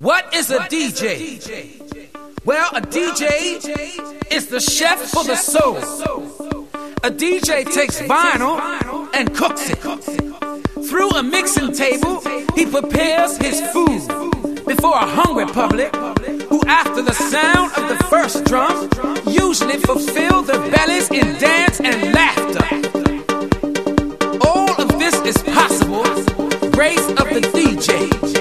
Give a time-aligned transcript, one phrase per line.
[0.00, 1.20] What is a, what DJ?
[1.20, 2.44] Is a DJ?
[2.44, 5.76] Well, a DJ, well, a DJ is the chef for the soul.
[5.78, 8.60] A DJ, a DJ takes vinyl
[9.12, 9.78] and cooks it.
[10.88, 12.20] Through a mixing table,
[12.54, 14.06] he prepares his food
[14.66, 15.92] before a hungry public
[16.46, 18.88] who, after the sound of the first drum,
[19.26, 22.62] usually fulfill their bellies in dance and laughter.
[24.46, 26.04] All of this is possible,
[26.70, 28.37] grace of the DJ.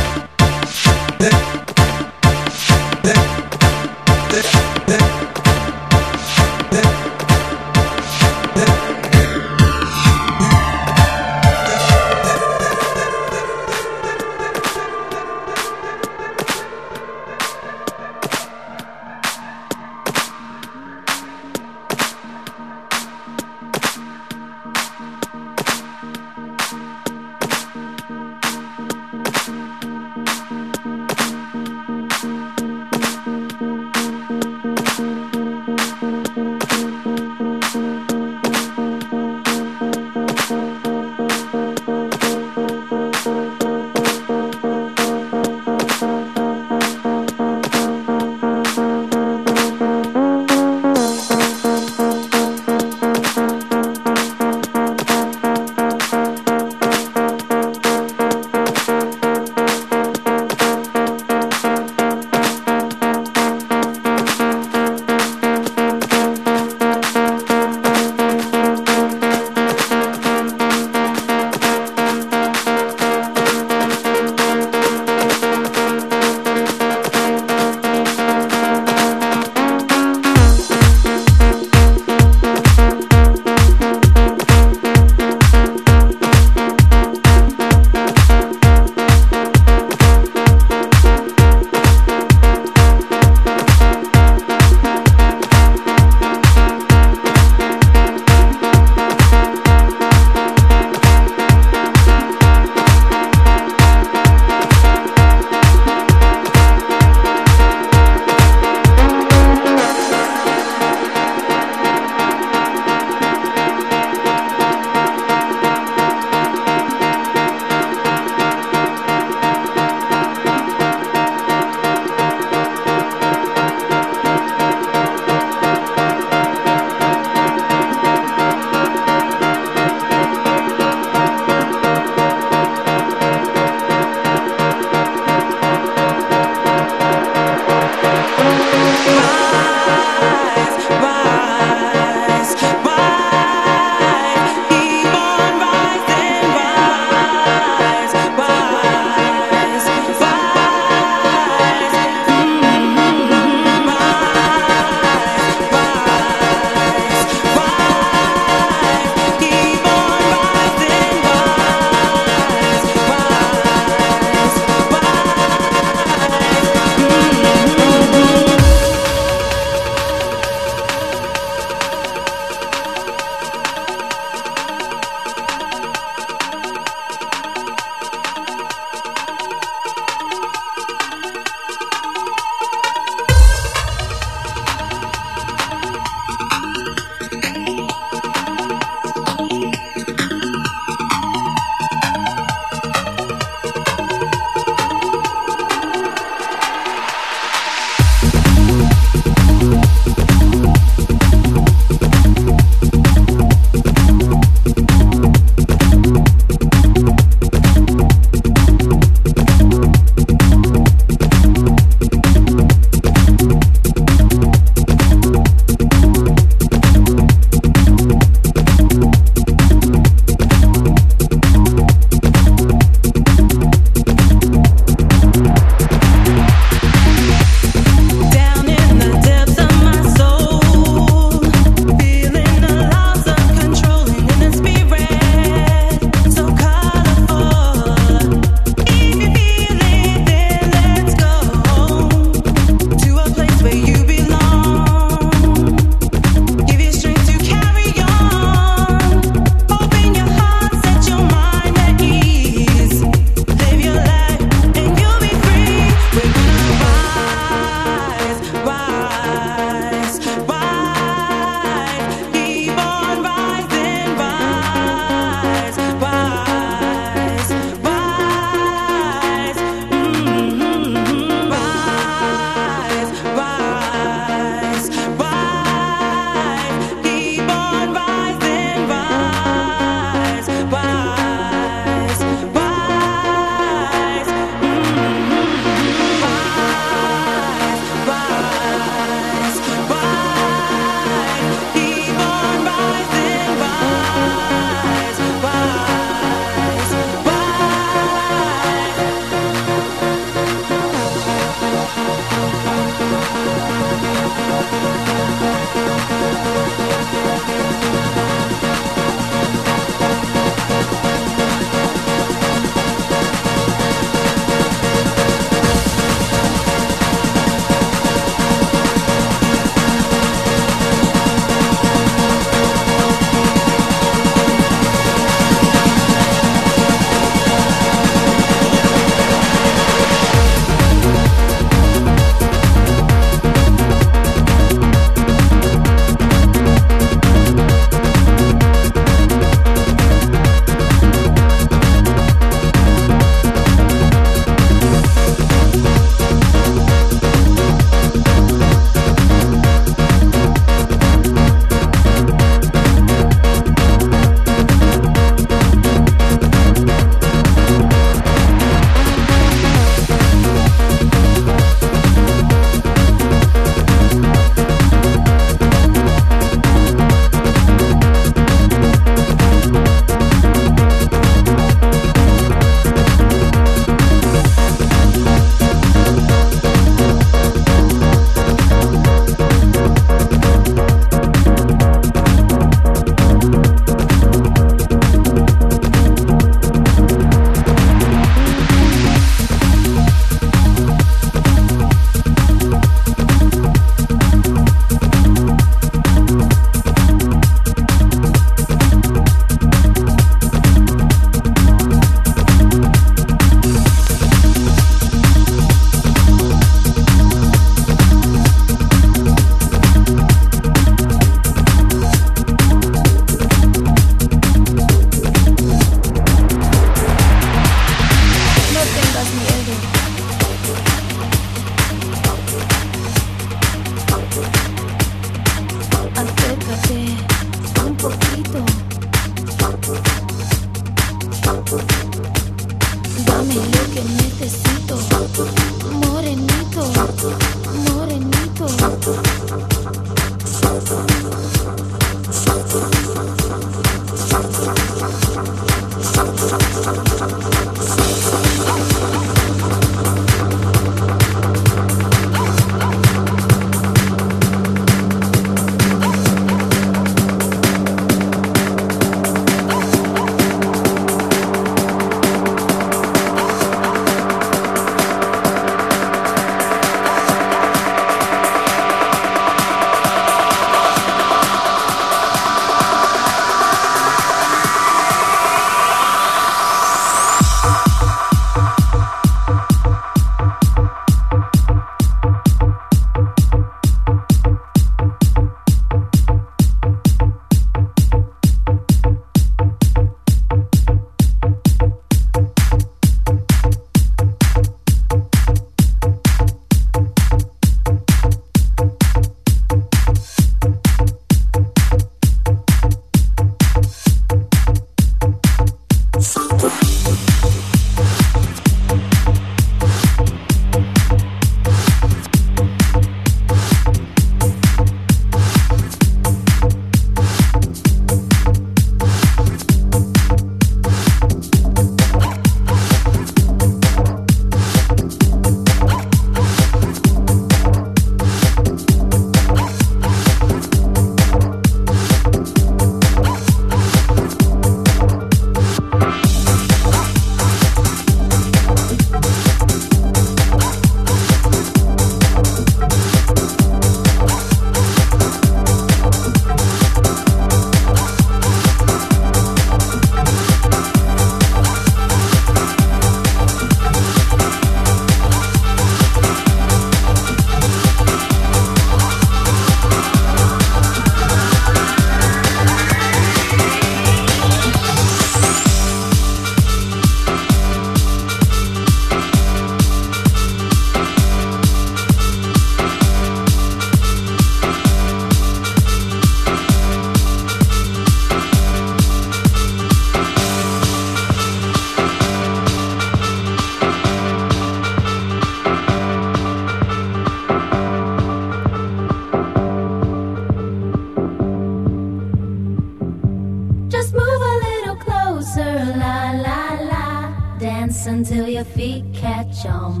[599.62, 600.00] Jean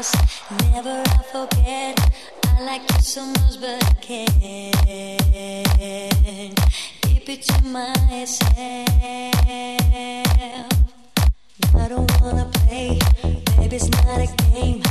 [0.00, 0.16] trust.
[0.72, 1.98] Never I forget.
[2.46, 4.34] I like you so much, but I can't
[7.02, 8.48] keep it to myself.
[11.74, 12.98] I don't wanna play,
[13.56, 14.82] baby, it's not a game.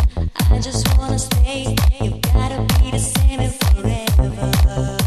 [0.52, 1.76] I just wanna stay.
[2.02, 4.99] You gotta be the same forever.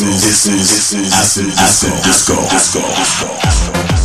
[0.00, 3.99] This is, acid, acid, disco, disco, disco.